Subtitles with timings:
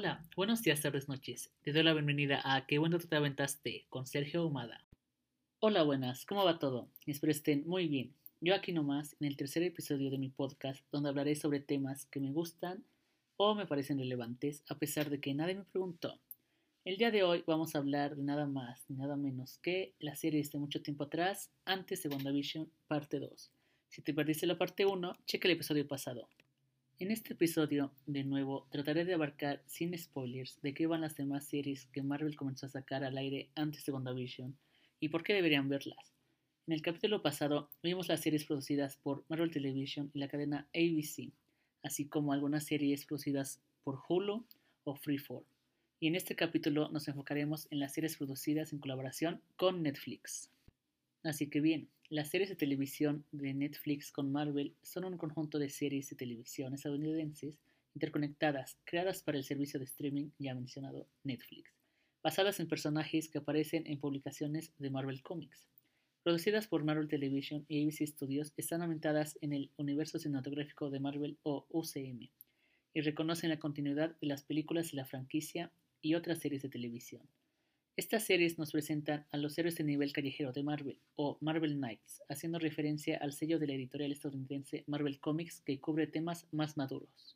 [0.00, 1.50] Hola, buenos días, tardes, noches.
[1.62, 4.84] Te doy la bienvenida a Qué bueno te aventaste con Sergio Humada.
[5.58, 6.88] Hola, buenas, ¿cómo va todo?
[7.04, 8.14] Espero estén muy bien.
[8.40, 12.20] Yo aquí nomás en el tercer episodio de mi podcast donde hablaré sobre temas que
[12.20, 12.84] me gustan
[13.38, 16.20] o me parecen relevantes a pesar de que nadie me preguntó.
[16.84, 20.14] El día de hoy vamos a hablar de nada más ni nada menos que la
[20.14, 23.50] serie de mucho tiempo atrás, antes de WandaVision, parte 2.
[23.88, 26.28] Si te perdiste la parte 1, checa el episodio pasado.
[27.00, 31.44] En este episodio, de nuevo, trataré de abarcar sin spoilers de qué van las demás
[31.44, 34.58] series que Marvel comenzó a sacar al aire antes de WandaVision
[34.98, 36.12] y por qué deberían verlas.
[36.66, 41.30] En el capítulo pasado vimos las series producidas por Marvel Television y la cadena ABC,
[41.84, 44.44] así como algunas series producidas por Hulu
[44.82, 45.44] o Freeform.
[46.00, 50.50] Y en este capítulo nos enfocaremos en las series producidas en colaboración con Netflix.
[51.22, 55.68] Así que bien, las series de televisión de Netflix con Marvel son un conjunto de
[55.68, 57.58] series de televisión estadounidenses
[57.94, 61.70] interconectadas, creadas para el servicio de streaming ya mencionado Netflix,
[62.22, 65.68] basadas en personajes que aparecen en publicaciones de Marvel Comics.
[66.22, 71.36] Producidas por Marvel Television y ABC Studios, están ambientadas en el universo cinematográfico de Marvel
[71.42, 72.30] o UCM
[72.94, 77.28] y reconocen la continuidad de las películas de la franquicia y otras series de televisión.
[77.98, 82.22] Estas series nos presentan a los héroes de nivel callejero de Marvel, o Marvel Knights,
[82.28, 87.34] haciendo referencia al sello de la editorial estadounidense Marvel Comics que cubre temas más maduros.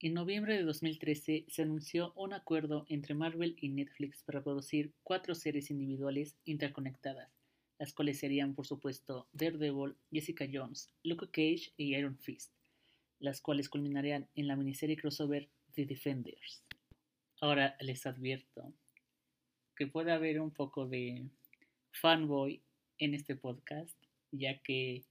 [0.00, 5.34] En noviembre de 2013 se anunció un acuerdo entre Marvel y Netflix para producir cuatro
[5.34, 7.30] series individuales interconectadas,
[7.78, 12.52] las cuales serían por supuesto Daredevil, Jessica Jones, Luke Cage y Iron Fist,
[13.18, 16.62] las cuales culminarían en la miniserie crossover The Defenders.
[17.40, 18.74] Ahora les advierto
[19.76, 21.24] que puede haber un poco de
[21.92, 22.60] fanboy
[22.98, 23.96] en este podcast,
[24.32, 25.04] ya que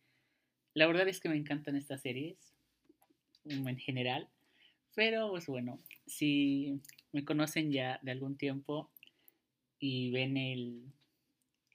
[0.74, 2.38] la verdad es que me encantan estas series
[3.46, 4.28] en general,
[4.96, 6.82] pero pues bueno, si
[7.12, 8.90] me conocen ya de algún tiempo
[9.80, 10.92] y ven el,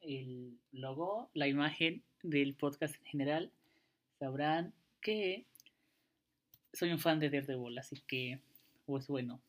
[0.02, 3.52] el logo, la imagen del podcast en general,
[4.18, 5.46] sabrán que
[6.72, 8.40] soy un fan de Daredevil, así que
[8.84, 9.40] pues bueno,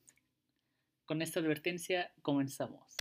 [1.06, 2.96] con esta advertencia comenzamos.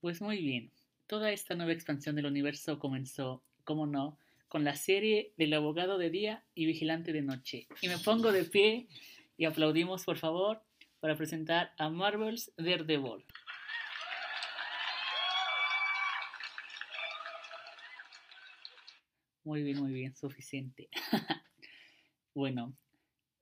[0.00, 0.70] Pues muy bien,
[1.08, 4.16] toda esta nueva expansión del universo comenzó, como no,
[4.46, 7.66] con la serie del abogado de día y vigilante de noche.
[7.82, 8.86] Y me pongo de pie
[9.36, 10.62] y aplaudimos, por favor,
[11.00, 13.24] para presentar a Marvel's Daredevil.
[19.42, 20.90] Muy bien, muy bien, suficiente.
[22.34, 22.72] bueno,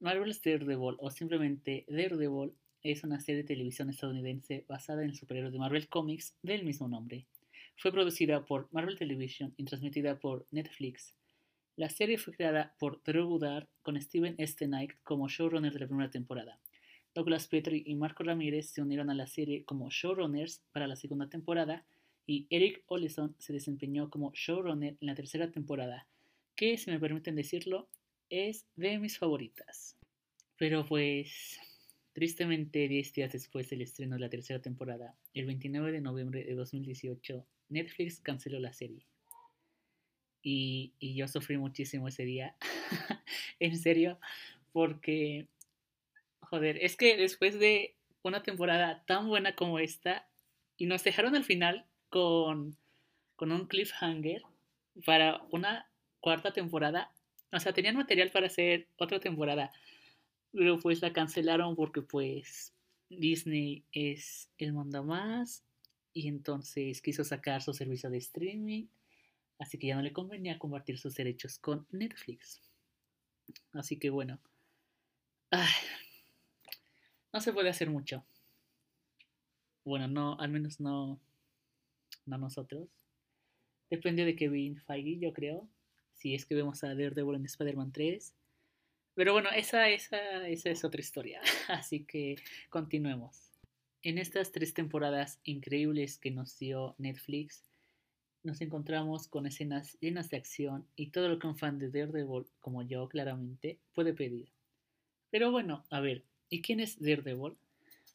[0.01, 2.55] Marvel's Daredevil o simplemente Daredevil
[2.91, 6.89] es una serie de televisión estadounidense basada en el superhéroe de Marvel Comics del mismo
[6.89, 7.27] nombre.
[7.77, 11.15] Fue producida por Marvel Television y transmitida por Netflix.
[11.77, 14.37] La serie fue creada por Drew Goddard con Steven.
[14.37, 16.59] Knight como showrunner de la primera temporada.
[17.15, 21.29] Douglas Petrie y Marco Ramírez se unieron a la serie como showrunners para la segunda
[21.29, 21.85] temporada
[22.27, 26.07] y Eric Oleson se desempeñó como showrunner en la tercera temporada,
[26.55, 27.89] que, si me permiten decirlo,
[28.31, 29.97] es de mis favoritas.
[30.59, 31.59] Pero pues
[32.17, 36.55] Tristemente, 10 días después del estreno de la tercera temporada, el 29 de noviembre de
[36.55, 39.05] 2018, Netflix canceló la serie.
[40.43, 42.57] Y, yo sufrí muchísimo ese día.
[43.61, 44.19] en serio,
[44.73, 45.47] porque,
[46.41, 50.27] joder, es que después de una temporada tan buena como esta,
[50.79, 52.79] y nos dejaron al final con,
[53.35, 54.41] con un cliffhanger
[55.05, 55.91] para una
[56.21, 57.13] cuarta temporada,
[57.53, 59.71] o sea, tenían material para hacer otra temporada
[60.57, 62.73] pero pues la cancelaron porque pues
[63.11, 65.63] Disney es el manda más
[66.15, 68.87] y entonces quiso sacar su servicio de streaming,
[69.59, 72.63] así que ya no le convenía compartir sus derechos con Netflix.
[73.73, 74.41] Así que bueno,
[77.33, 78.25] no se puede hacer mucho.
[79.85, 81.21] Bueno, no, al menos no,
[82.25, 82.89] no nosotros.
[83.91, 85.69] Depende de Kevin Feige, yo creo.
[86.15, 88.35] Si es que vemos a Daredevil en Spider-Man 3
[89.17, 91.41] pero bueno, esa, esa, esa es otra historia.
[91.69, 92.37] Así que
[92.69, 93.51] continuemos.
[94.03, 97.65] En estas tres temporadas increíbles que nos dio Netflix,
[98.43, 102.45] nos encontramos con escenas llenas de acción y todo lo que un fan de Daredevil,
[102.61, 104.49] como yo claramente, puede pedir.
[105.31, 107.57] Pero bueno, a ver, ¿y quién es Daredevil?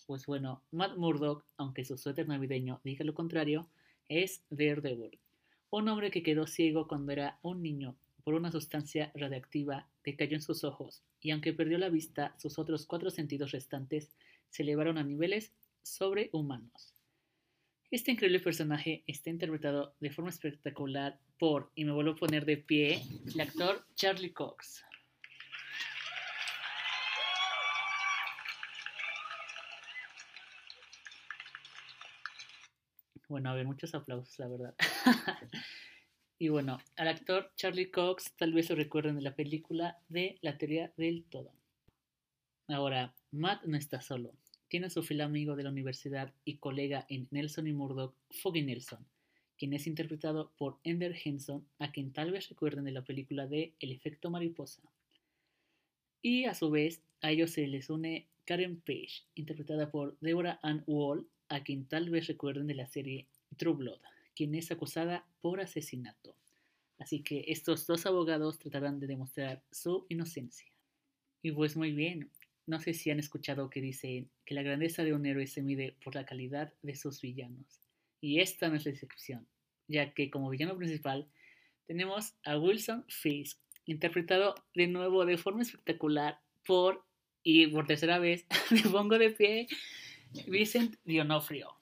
[0.06, 3.68] Pues bueno, Matt Murdock, aunque su suéter navideño diga lo contrario,
[4.08, 5.18] es Daredevil.
[5.72, 10.42] Un hombre que quedó ciego cuando era un niño por una sustancia radiactiva decayó en
[10.42, 14.16] sus ojos, y aunque perdió la vista, sus otros cuatro sentidos restantes
[14.50, 15.54] se elevaron a niveles
[15.84, 16.94] sobrehumanos.
[17.90, 22.58] Este increíble personaje está interpretado de forma espectacular por, y me vuelvo a poner de
[22.58, 23.02] pie,
[23.34, 24.84] el actor Charlie Cox.
[33.28, 34.76] Bueno, a ver, muchos aplausos, la verdad.
[36.42, 40.58] y bueno, al actor Charlie Cox tal vez lo recuerden de la película de La
[40.58, 41.52] teoría del todo.
[42.68, 44.34] Ahora, Matt no está solo.
[44.68, 48.64] Tiene a su fiel amigo de la universidad y colega en Nelson y Murdoch, Foggy
[48.64, 49.06] Nelson,
[49.56, 53.76] quien es interpretado por Ender Henson, a quien tal vez recuerden de la película de
[53.80, 54.82] El efecto mariposa.
[56.24, 60.84] Y a su vez, a ellos se les une Karen Page, interpretada por Deborah Ann
[60.88, 63.28] Wall, a quien tal vez recuerden de la serie
[63.58, 64.00] True Blood,
[64.36, 66.36] quien es acusada por asesinato.
[66.98, 70.72] Así que estos dos abogados tratarán de demostrar su inocencia.
[71.42, 72.30] Y pues muy bien,
[72.68, 75.98] no sé si han escuchado que dicen que la grandeza de un héroe se mide
[76.04, 77.82] por la calidad de sus villanos.
[78.22, 79.48] Y esta no es la excepción,
[79.88, 81.28] ya que como villano principal
[81.88, 87.04] tenemos a Wilson Fisk, interpretado de nuevo de forma espectacular por,
[87.44, 89.68] y por tercera vez, me pongo de pie,
[90.48, 91.81] Vincent Dionofrio.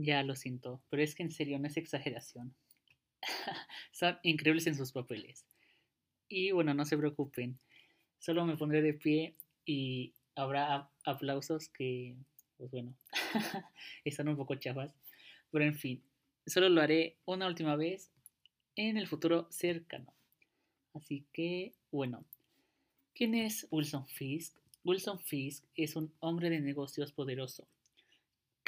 [0.00, 2.54] Ya lo siento, pero es que en serio no es exageración.
[3.92, 5.44] Son increíbles en sus papeles.
[6.28, 7.58] Y bueno, no se preocupen,
[8.18, 9.34] solo me pondré de pie
[9.64, 12.16] y habrá aplausos que,
[12.56, 12.94] pues bueno,
[14.04, 14.94] están un poco chafas.
[15.50, 16.04] Pero en fin,
[16.46, 18.12] solo lo haré una última vez
[18.76, 20.14] en el futuro cercano.
[20.94, 22.24] Así que, bueno,
[23.14, 24.56] ¿quién es Wilson Fisk?
[24.84, 27.66] Wilson Fisk es un hombre de negocios poderoso,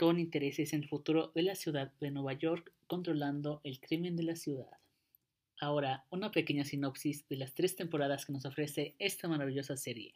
[0.00, 4.22] con intereses en el futuro de la ciudad de Nueva York, controlando el crimen de
[4.22, 4.78] la ciudad.
[5.60, 10.14] Ahora, una pequeña sinopsis de las tres temporadas que nos ofrece esta maravillosa serie.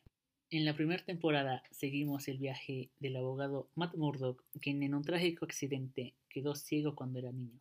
[0.49, 5.45] En la primera temporada seguimos el viaje del abogado Matt Murdock, quien en un trágico
[5.45, 7.61] accidente quedó ciego cuando era niño,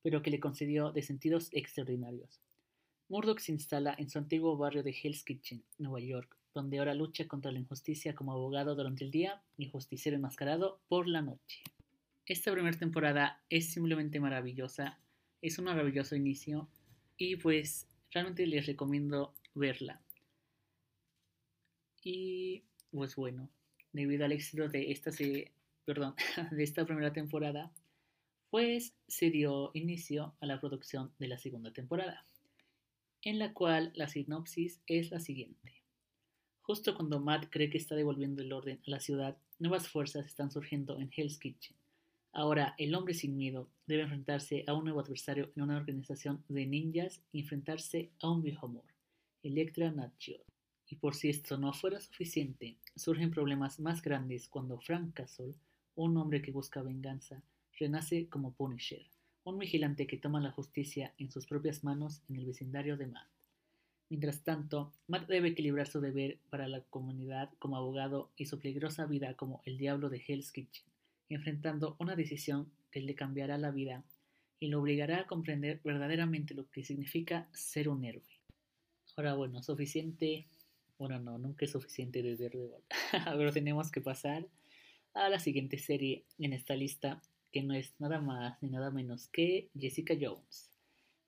[0.00, 2.40] pero que le concedió de sentidos extraordinarios.
[3.10, 7.26] Murdoch se instala en su antiguo barrio de Hell's Kitchen, Nueva York, donde ahora lucha
[7.26, 11.62] contra la injusticia como abogado durante el día y justiciero enmascarado por la noche.
[12.26, 15.00] Esta primera temporada es simplemente maravillosa,
[15.40, 16.68] es un maravilloso inicio
[17.16, 20.02] y pues realmente les recomiendo verla.
[22.04, 23.48] Y pues bueno,
[23.92, 25.10] debido al éxito de esta,
[25.86, 26.14] perdón,
[26.50, 27.72] de esta primera temporada,
[28.50, 32.27] pues se dio inicio a la producción de la segunda temporada
[33.22, 35.82] en la cual la sinopsis es la siguiente.
[36.62, 40.50] Justo cuando Matt cree que está devolviendo el orden a la ciudad, nuevas fuerzas están
[40.50, 41.76] surgiendo en Hell's Kitchen.
[42.32, 46.66] Ahora, el hombre sin miedo debe enfrentarse a un nuevo adversario en una organización de
[46.66, 48.84] ninjas y enfrentarse a un viejo amor,
[49.42, 50.44] Electra Natchiot.
[50.86, 55.54] Y por si esto no fuera suficiente, surgen problemas más grandes cuando Frank Castle,
[55.96, 57.42] un hombre que busca venganza,
[57.78, 59.06] renace como Punisher,
[59.50, 63.28] un vigilante que toma la justicia en sus propias manos en el vecindario de Matt.
[64.10, 69.06] Mientras tanto, Matt debe equilibrar su deber para la comunidad como abogado y su peligrosa
[69.06, 70.86] vida como el diablo de Hell's Kitchen,
[71.28, 74.04] enfrentando una decisión que le cambiará la vida
[74.60, 78.22] y lo obligará a comprender verdaderamente lo que significa ser un héroe.
[79.16, 80.46] Ahora bueno, suficiente,
[80.98, 82.82] bueno no, nunca es suficiente de Daredevil,
[83.36, 84.46] pero tenemos que pasar
[85.14, 87.20] a la siguiente serie en esta lista
[87.52, 90.70] que no es nada más ni nada menos que Jessica Jones.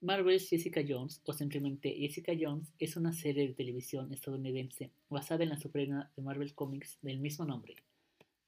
[0.02, 5.50] Marvel's Jessica Jones, o simplemente Jessica Jones, es una serie de televisión estadounidense basada en
[5.50, 7.76] la suprema de Marvel Comics del mismo nombre.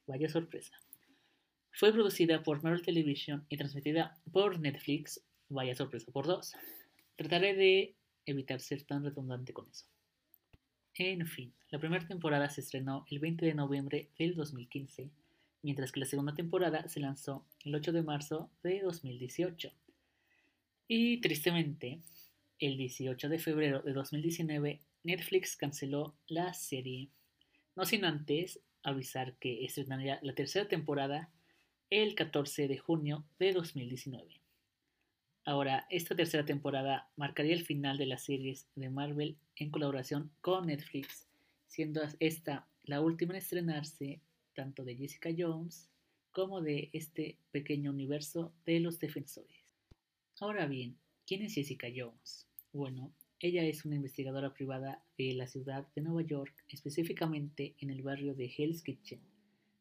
[0.07, 0.81] Vaya sorpresa.
[1.71, 5.23] Fue producida por Marvel Television y transmitida por Netflix.
[5.49, 6.55] Vaya sorpresa por dos.
[7.17, 7.95] Trataré de
[8.25, 9.87] evitar ser tan redundante con eso.
[10.95, 15.11] En fin, la primera temporada se estrenó el 20 de noviembre del 2015
[15.63, 19.73] mientras que la segunda temporada se lanzó el 8 de marzo de 2018.
[20.89, 22.01] Y tristemente,
[22.59, 27.09] el 18 de febrero de 2019, Netflix canceló la serie,
[27.75, 31.31] no sin antes avisar que estrenaría la tercera temporada
[31.91, 34.41] el 14 de junio de 2019.
[35.45, 40.67] Ahora, esta tercera temporada marcaría el final de las series de Marvel en colaboración con
[40.67, 41.27] Netflix,
[41.67, 44.21] siendo esta la última en estrenarse
[44.55, 45.89] tanto de Jessica Jones
[46.31, 49.77] como de este pequeño universo de los defensores.
[50.41, 52.47] Ahora bien, ¿quién es Jessica Jones?
[52.73, 58.03] Bueno, ella es una investigadora privada de la ciudad de Nueva York, específicamente en el
[58.03, 59.21] barrio de Hell's Kitchen.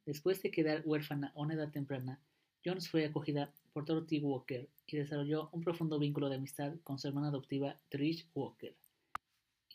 [0.05, 2.19] Después de quedar huérfana a una edad temprana,
[2.65, 7.07] Jones fue acogida por Dorothy Walker y desarrolló un profundo vínculo de amistad con su
[7.07, 8.75] hermana adoptiva Trish Walker.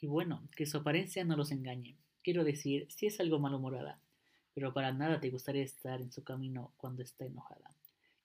[0.01, 1.97] Y bueno, que su apariencia no los engañe.
[2.23, 4.01] Quiero decir, si es algo malhumorada,
[4.57, 7.77] pero para nada te gustaría estar en su camino cuando está enojada,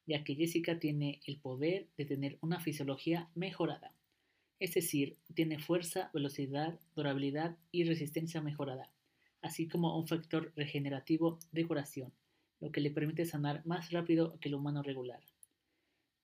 [0.08, 3.94] ya que Jessica tiene el poder de tener una fisiología mejorada,
[4.58, 8.90] es decir, tiene fuerza, velocidad, durabilidad y resistencia mejorada,
[9.42, 12.14] así como un factor regenerativo de curación,
[12.62, 15.20] lo que le permite sanar más rápido que el humano regular.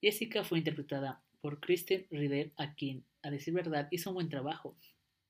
[0.02, 4.78] Jessica fue interpretada por Kristen Ritter, a quien, a decir verdad, hizo un buen trabajo,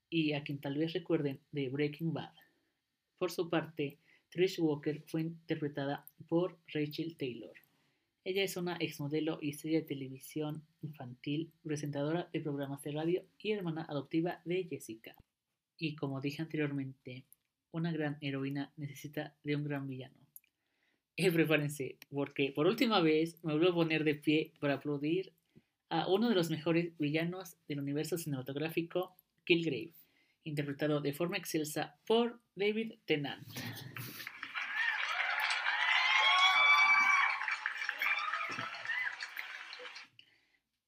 [0.07, 2.36] y a quien tal vez recuerden de Breaking Bad.
[3.17, 3.98] Por su parte,
[4.29, 7.53] Trish Walker fue interpretada por Rachel Taylor.
[8.24, 13.51] Ella es una exmodelo y estrella de televisión infantil, presentadora de programas de radio y
[13.51, 15.15] hermana adoptiva de Jessica.
[15.77, 17.24] Y como dije anteriormente,
[17.72, 20.15] una gran heroína necesita de un gran villano.
[21.15, 25.31] Y prepárense, porque por última vez me vuelvo a poner de pie para aplaudir
[25.89, 29.15] a uno de los mejores villanos del universo cinematográfico,
[29.46, 29.93] Killgrave,
[30.47, 33.47] interpretado de forma excelsa por David Tennant.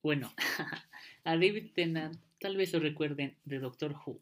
[0.02, 0.34] Bueno,
[1.26, 4.22] a David Tennant tal vez lo recuerden de Doctor Who.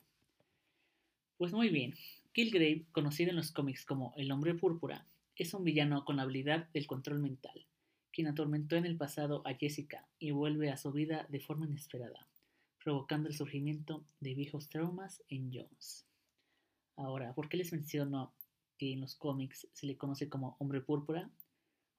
[1.37, 1.93] Pues muy bien,
[2.33, 6.67] Killgrave, conocido en los cómics como el Hombre Púrpura, es un villano con la habilidad
[6.73, 7.67] del control mental,
[8.11, 12.27] quien atormentó en el pasado a Jessica y vuelve a su vida de forma inesperada,
[12.87, 16.05] provocando el surgimiento de viejos traumas en Jones.
[16.95, 18.31] Ahora, ¿por qué les menciono
[18.77, 21.29] que en los cómics se le conoce como Hombre Púrpura?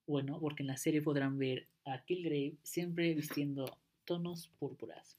[0.06, 3.66] Bueno, porque en la serie podrán ver a Killgrave siempre vistiendo
[4.06, 5.18] tonos púrpuras,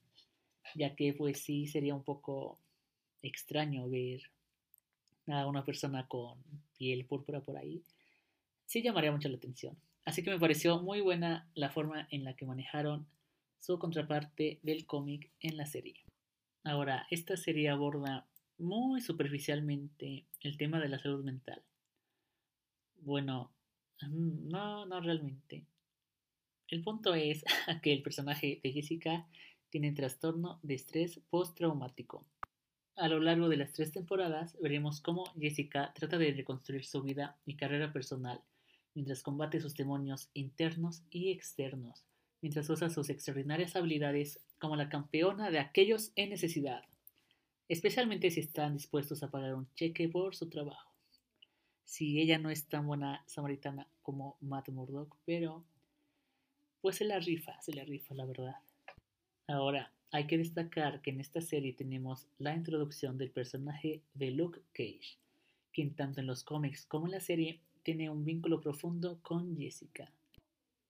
[0.73, 2.57] ya que pues sí sería un poco
[3.21, 4.23] extraño ver
[5.27, 6.39] a una persona con
[6.79, 7.83] piel púrpura por ahí.
[8.65, 9.77] Sí llamaría mucho la atención.
[10.03, 13.05] Así que me pareció muy buena la forma en la que manejaron
[13.59, 16.05] su contraparte del cómic en la serie.
[16.63, 21.63] Ahora, esta serie aborda muy superficialmente el tema de la salud mental.
[22.97, 23.51] Bueno,
[24.01, 25.65] Mm, no, no realmente.
[26.67, 27.43] El punto es
[27.83, 29.27] que el personaje de Jessica
[29.69, 32.25] tiene trastorno de estrés postraumático.
[32.95, 37.37] A lo largo de las tres temporadas veremos cómo Jessica trata de reconstruir su vida
[37.45, 38.41] y carrera personal
[38.93, 42.05] mientras combate sus demonios internos y externos,
[42.41, 46.83] mientras usa sus extraordinarias habilidades como la campeona de aquellos en necesidad,
[47.67, 50.89] especialmente si están dispuestos a pagar un cheque por su trabajo
[51.89, 55.65] si ella no es tan buena samaritana como Matt Murdock, pero
[56.81, 58.57] pues se la rifa, se la rifa, la verdad.
[59.47, 64.61] Ahora, hay que destacar que en esta serie tenemos la introducción del personaje de Luke
[64.71, 65.17] Cage,
[65.73, 70.13] quien tanto en los cómics como en la serie tiene un vínculo profundo con Jessica.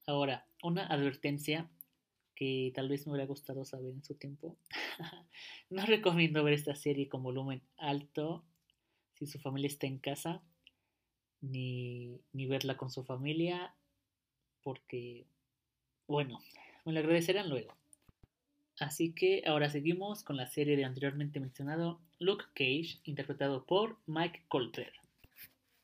[0.06, 1.70] Ahora, una advertencia
[2.36, 4.56] que tal vez me hubiera gustado saber en su tiempo.
[5.70, 8.46] no recomiendo ver esta serie con volumen alto
[9.16, 10.42] si su familia está en casa
[11.42, 13.74] ni, ni verla con su familia,
[14.64, 15.26] porque,
[16.08, 16.40] bueno,
[16.86, 17.76] me lo agradecerán luego.
[18.80, 24.44] Así que ahora seguimos con la serie de anteriormente mencionado Luke Cage, interpretado por Mike
[24.48, 24.94] Colter.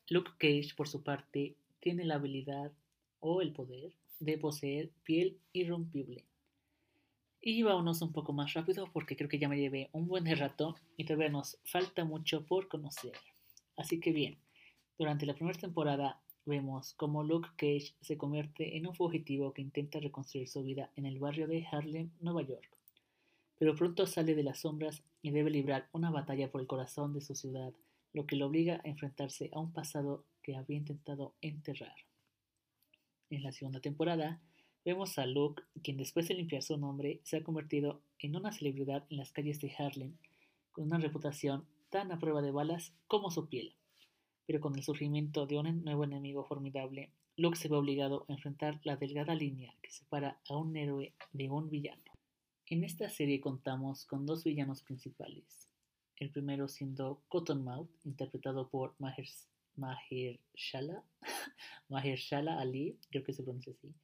[0.08, 2.72] Luke Cage, por su parte, tiene la habilidad
[3.20, 6.24] o el poder de poseer piel irrompible.
[7.40, 10.74] Y vámonos un poco más rápido porque creo que ya me llevé un buen rato
[10.96, 13.12] y todavía nos falta mucho por conocer.
[13.76, 14.38] Así que bien,
[14.98, 20.00] durante la primera temporada vemos cómo Luke Cage se convierte en un fugitivo que intenta
[20.00, 22.68] reconstruir su vida en el barrio de Harlem, Nueva York.
[23.58, 27.20] Pero pronto sale de las sombras y debe librar una batalla por el corazón de
[27.20, 27.72] su ciudad,
[28.12, 31.94] lo que lo obliga a enfrentarse a un pasado que había intentado enterrar.
[33.30, 34.40] En la segunda temporada,
[34.84, 39.04] vemos a Luke, quien después de limpiar su nombre se ha convertido en una celebridad
[39.10, 40.16] en las calles de Harlem,
[40.72, 43.74] con una reputación tan a prueba de balas como su piel
[44.46, 48.80] pero con el surgimiento de un nuevo enemigo formidable, Luke se ve obligado a enfrentar
[48.84, 52.12] la delgada línea que separa a un héroe de un villano.
[52.66, 55.68] En esta serie contamos con dos villanos principales,
[56.16, 59.26] el primero siendo Cottonmouth, interpretado por Maher,
[59.76, 61.04] Mahershala,
[61.88, 63.94] Mahershala Ali, creo que se pronuncia así,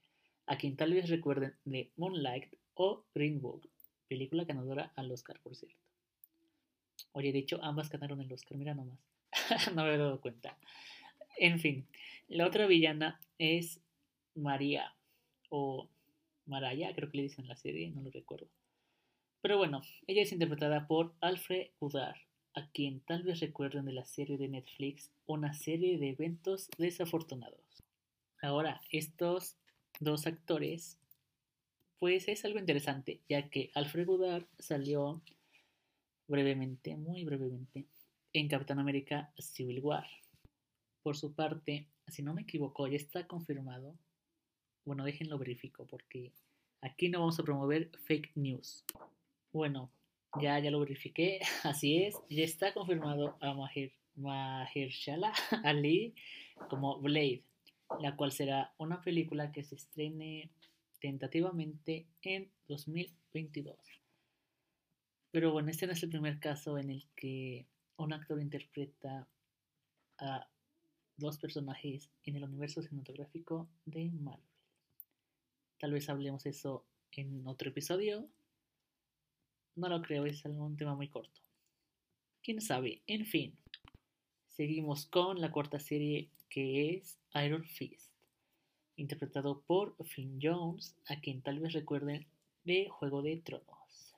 [0.47, 3.69] a quien tal vez recuerden de Moonlight o Green Book,
[4.09, 5.79] película ganadora al Oscar, por cierto.
[7.13, 8.99] Oye, de hecho, ambas ganaron el Oscar, mira nomás.
[9.75, 10.59] no me he dado cuenta.
[11.39, 11.87] En fin,
[12.29, 13.81] la otra villana es
[14.35, 14.95] María
[15.49, 15.89] o
[16.47, 18.49] Maraya, creo que le dicen en la serie, no lo recuerdo.
[19.41, 22.17] Pero bueno, ella es interpretada por Alfred Udar,
[22.55, 27.83] a quien tal vez recuerden de la serie de Netflix, una serie de eventos desafortunados.
[28.41, 29.57] Ahora, estos
[30.01, 30.99] dos actores,
[31.99, 35.23] pues es algo interesante, ya que Alfred Udar salió
[36.27, 37.87] brevemente, muy brevemente,
[38.33, 40.07] en Capitán América Civil War.
[41.03, 43.97] Por su parte, si no me equivoco, ya está confirmado.
[44.85, 46.33] Bueno, déjenlo verifico porque
[46.81, 48.85] aquí no vamos a promover fake news.
[49.53, 49.91] Bueno,
[50.41, 55.33] ya, ya lo verifiqué, así es, ya está confirmado a Maher Mahershala
[55.65, 56.15] Ali
[56.69, 57.45] como Blade,
[58.01, 60.51] la cual será una película que se estrene
[61.01, 63.77] tentativamente en 2022.
[65.31, 69.27] Pero bueno, este no es el primer caso en el que un actor interpreta
[70.19, 70.49] a
[71.17, 74.45] dos personajes en el universo cinematográfico de Marvel.
[75.79, 78.29] Tal vez hablemos eso en otro episodio.
[79.75, 81.41] No lo creo, es un tema muy corto.
[82.43, 83.03] ¿Quién sabe?
[83.07, 83.57] En fin,
[84.49, 88.13] seguimos con la cuarta serie que es Iron Fist,
[88.97, 92.27] interpretado por Finn Jones, a quien tal vez recuerden
[92.65, 94.15] de Juego de Tronos.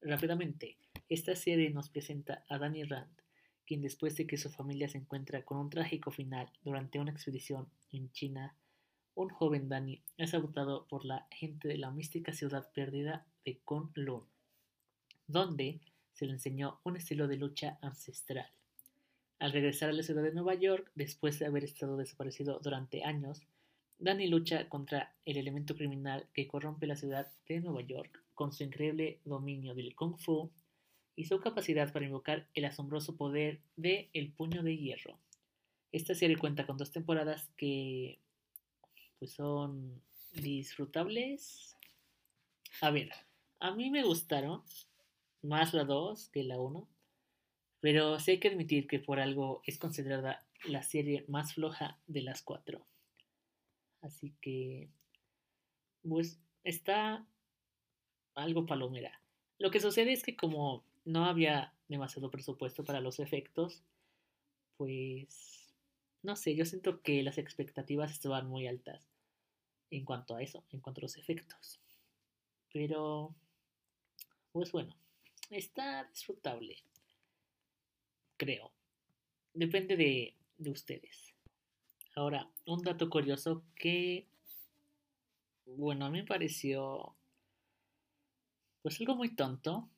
[0.00, 0.78] Rápidamente,
[1.10, 3.12] esta serie nos presenta a Danny Rand,
[3.66, 7.68] quien después de que su familia se encuentra con un trágico final durante una expedición
[7.92, 8.56] en China,
[9.14, 14.24] un joven Danny es adoptado por la gente de la mística ciudad perdida de Kunlun,
[15.26, 15.80] donde
[16.12, 18.50] se le enseñó un estilo de lucha ancestral.
[19.38, 23.46] Al regresar a la ciudad de Nueva York, después de haber estado desaparecido durante años,
[23.98, 28.64] Danny lucha contra el elemento criminal que corrompe la ciudad de Nueva York con su
[28.64, 30.50] increíble dominio del kung fu
[31.16, 35.18] y su capacidad para invocar el asombroso poder de El Puño de Hierro.
[35.92, 38.18] Esta serie cuenta con dos temporadas que
[39.18, 40.02] pues son
[40.32, 41.76] disfrutables.
[42.80, 43.12] A ver,
[43.60, 44.62] a mí me gustaron
[45.44, 46.88] más la 2 que la 1,
[47.80, 52.22] pero sí hay que admitir que por algo es considerada la serie más floja de
[52.22, 52.86] las cuatro.
[54.00, 54.88] Así que,
[56.02, 57.26] pues está
[58.34, 59.20] algo palomera.
[59.58, 63.82] Lo que sucede es que como no había demasiado presupuesto para los efectos,
[64.76, 65.74] pues
[66.22, 69.06] no sé, yo siento que las expectativas estaban muy altas
[69.90, 71.80] en cuanto a eso, en cuanto a los efectos.
[72.72, 73.34] Pero,
[74.52, 74.96] pues bueno,
[75.50, 76.76] está disfrutable,
[78.36, 78.72] creo.
[79.52, 81.34] Depende de, de ustedes.
[82.16, 84.26] Ahora, un dato curioso que,
[85.66, 87.14] bueno, a mí me pareció,
[88.82, 89.88] pues algo muy tonto,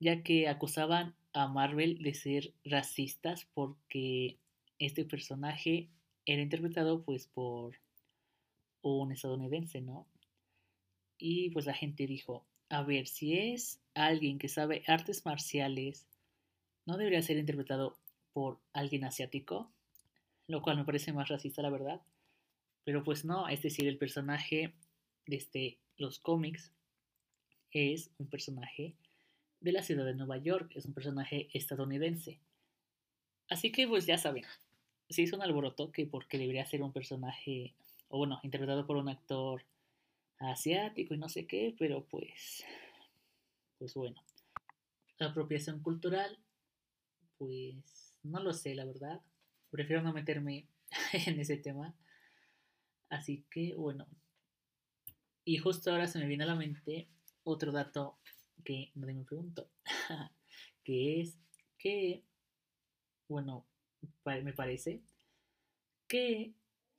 [0.00, 4.38] ya que acusaban a Marvel de ser racistas porque
[4.78, 5.88] este personaje
[6.24, 7.76] era interpretado pues por
[8.82, 10.06] un estadounidense, ¿no?
[11.18, 16.06] Y pues la gente dijo, a ver, si es alguien que sabe artes marciales,
[16.84, 17.98] ¿no debería ser interpretado
[18.32, 19.72] por alguien asiático?
[20.48, 22.02] Lo cual me parece más racista, la verdad.
[22.84, 24.74] Pero pues no, es decir, el personaje
[25.26, 26.72] desde los cómics
[27.72, 28.94] es un personaje
[29.60, 32.40] de la ciudad de Nueva York, es un personaje estadounidense.
[33.48, 34.44] Así que pues ya saben,
[35.08, 37.74] se hizo un alboroto que porque debería ser un personaje,
[38.08, 39.64] o bueno, interpretado por un actor
[40.38, 42.64] asiático y no sé qué, pero pues,
[43.78, 44.22] pues bueno.
[45.18, 46.38] La apropiación cultural,
[47.38, 49.22] pues no lo sé, la verdad.
[49.70, 50.68] Prefiero no meterme
[51.26, 51.94] en ese tema.
[53.08, 54.06] Así que bueno.
[55.44, 57.08] Y justo ahora se me viene a la mente
[57.44, 58.18] otro dato
[58.64, 59.70] que nadie me preguntó,
[60.82, 61.38] que es
[61.78, 62.24] que,
[63.28, 63.64] bueno,
[64.24, 65.02] me parece
[66.08, 66.52] que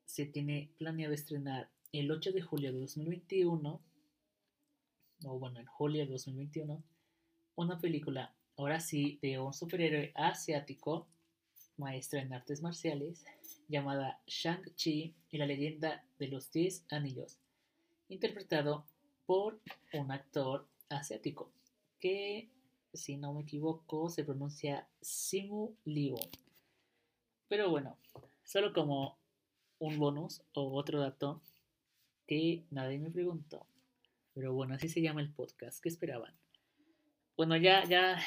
[0.05, 3.81] se tiene planeado estrenar el 8 de julio de 2021,
[5.25, 6.83] o bueno, en julio de 2021,
[7.55, 11.07] una película, ahora sí, de un superhéroe asiático,
[11.77, 13.23] maestra en artes marciales,
[13.67, 17.39] llamada Shang-Chi y la leyenda de los 10 anillos,
[18.09, 18.85] interpretado
[19.25, 19.59] por
[19.93, 21.51] un actor asiático,
[21.99, 22.49] que,
[22.93, 26.17] si no me equivoco, se pronuncia Simu Liu.
[27.47, 27.97] Pero bueno,
[28.43, 29.17] solo como
[29.79, 31.41] un bonus o otro dato
[32.27, 33.65] que nadie me preguntó.
[34.33, 35.81] Pero bueno, así se llama el podcast.
[35.81, 36.33] ¿Qué esperaban?
[37.35, 38.19] Bueno, ya, ya,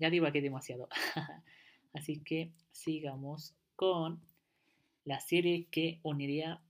[0.00, 0.88] ya divagué demasiado.
[1.92, 4.20] así que sigamos con
[5.04, 6.60] la serie que uniría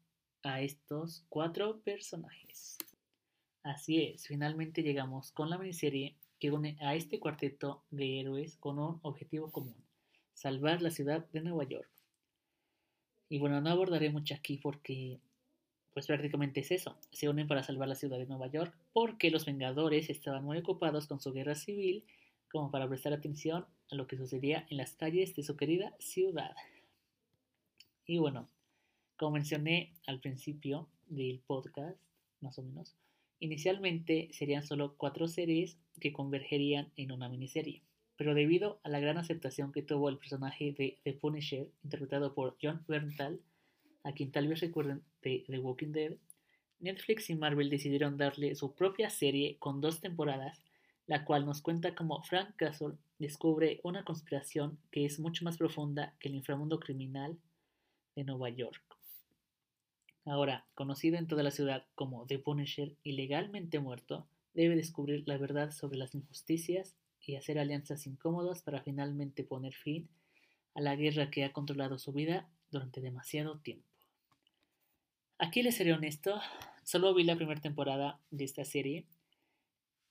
[0.43, 2.77] a estos cuatro personajes.
[3.63, 8.79] Así es, finalmente llegamos con la miniserie que une a este cuarteto de héroes con
[8.79, 9.77] un objetivo común,
[10.35, 11.89] salvar la ciudad de Nueva York.
[13.31, 15.19] Y bueno, no abordaré mucho aquí porque
[15.95, 19.47] pues prácticamente es eso, se unen para salvar la ciudad de Nueva York porque los
[19.47, 22.05] Vengadores estaban muy ocupados con su guerra civil
[22.51, 26.55] como para prestar atención a lo que sucedía en las calles de su querida ciudad.
[28.07, 28.49] Y bueno,
[29.17, 31.97] como mencioné al principio del podcast,
[32.41, 32.95] más o menos,
[33.45, 37.83] Inicialmente serían solo cuatro series que convergerían en una miniserie,
[38.17, 42.57] pero debido a la gran aceptación que tuvo el personaje de The Punisher, interpretado por
[42.63, 43.41] John Berntal,
[44.05, 46.13] a quien tal vez recuerden de The Walking Dead,
[46.81, 50.63] Netflix y Marvel decidieron darle su propia serie con dos temporadas
[51.07, 56.15] la cual nos cuenta cómo Frank Castle descubre una conspiración que es mucho más profunda
[56.19, 57.39] que el inframundo criminal
[58.17, 58.83] de Nueva York.
[60.25, 65.73] Ahora, conocido en toda la ciudad como The Punisher ilegalmente muerto, debe descubrir la verdad
[65.73, 70.09] sobre las injusticias y hacer alianzas incómodas para finalmente poner fin
[70.75, 73.94] a la guerra que ha controlado su vida durante demasiado tiempo.
[75.39, 76.41] Aquí les seré honesto,
[76.85, 79.05] solo vi la primera temporada de esta serie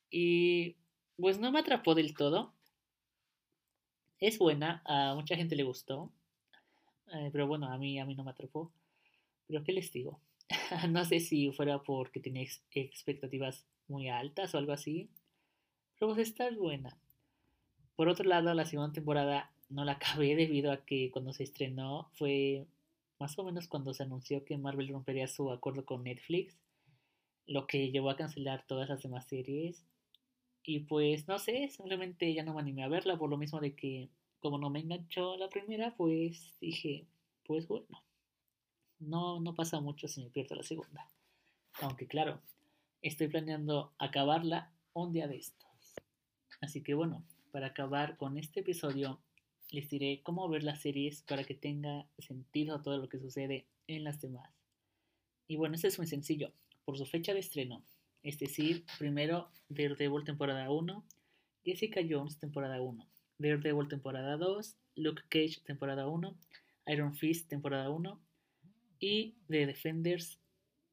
[0.09, 0.75] y
[1.15, 2.53] pues no me atrapó del todo.
[4.19, 6.11] Es buena, a mucha gente le gustó,
[7.13, 8.73] eh, pero bueno, a mí, a mí no me atrapó.
[9.47, 10.19] Pero ¿qué les digo?
[10.89, 15.09] no sé si fuera porque tenía expectativas muy altas o algo así,
[15.97, 16.97] pero pues está buena.
[17.95, 22.09] Por otro lado, la segunda temporada no la acabé debido a que cuando se estrenó
[22.13, 22.65] fue
[23.23, 26.59] más o menos cuando se anunció que Marvel rompería su acuerdo con Netflix,
[27.45, 29.85] lo que llevó a cancelar todas las demás series.
[30.61, 33.77] Y pues no sé, simplemente ya no me animé a verla por lo mismo de
[33.77, 34.09] que
[34.41, 37.07] como no me enganchó la primera, pues dije,
[37.45, 38.03] pues bueno,
[38.99, 41.09] no, no pasa mucho si me pierdo la segunda.
[41.79, 42.41] Aunque claro,
[43.01, 45.93] estoy planeando acabarla un día de estos.
[46.59, 49.21] Así que bueno, para acabar con este episodio,
[49.73, 54.03] les diré cómo ver las series para que tenga sentido todo lo que sucede en
[54.03, 54.53] las demás.
[55.47, 56.53] Y bueno, esto es muy sencillo,
[56.85, 57.83] por su fecha de estreno,
[58.21, 61.03] es decir, primero Daredevil temporada 1,
[61.65, 63.09] Jessica Jones temporada 1,
[63.39, 66.37] Daredevil temporada 2, Luke Cage temporada 1,
[66.87, 68.21] Iron Fist temporada 1
[68.99, 70.39] y The Defenders,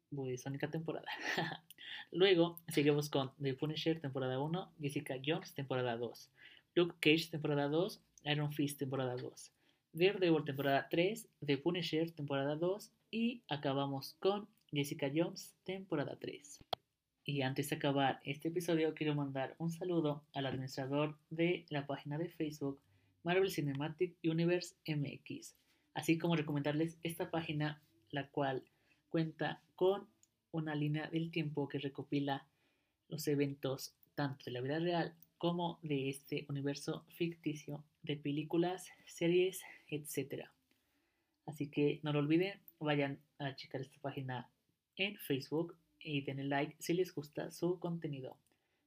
[0.09, 1.07] pues única temporada.
[2.13, 6.31] Luego seguimos con The Punisher temporada 1, Jessica Jones temporada 2,
[6.77, 9.53] Luke Cage temporada 2, Iron Fist temporada 2,
[9.93, 16.59] Daredevil temporada 3, The Punisher temporada 2 y acabamos con Jessica Jones temporada 3.
[17.25, 22.19] Y antes de acabar este episodio quiero mandar un saludo al administrador de la página
[22.19, 22.79] de Facebook
[23.23, 25.55] Marvel Cinematic Universe MX,
[25.95, 28.65] así como recomendarles esta página la cual
[29.09, 30.07] cuenta con
[30.53, 32.47] una línea del tiempo que recopila
[33.09, 39.63] los eventos tanto de la vida real como de este universo ficticio de películas, series,
[39.89, 40.47] etc.
[41.47, 44.49] Así que no lo olviden, vayan a checar esta página
[44.97, 48.37] en Facebook y denle like si les gusta su contenido.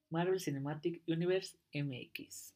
[0.10, 2.54] Marvel Cinematic Universe MX.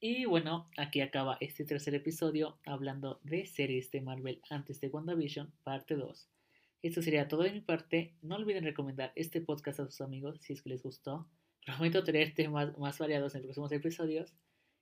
[0.00, 5.52] Y bueno, aquí acaba este tercer episodio hablando de series de Marvel antes de WandaVision,
[5.62, 6.28] parte 2.
[6.82, 8.14] Esto sería todo de mi parte.
[8.22, 11.26] No olviden recomendar este podcast a sus amigos si es que les gustó.
[11.66, 14.34] Prometo tener temas más variados en próximos episodios.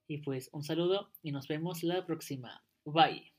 [0.08, 2.64] Y pues un saludo y nos vemos la próxima.
[2.84, 3.38] Bye.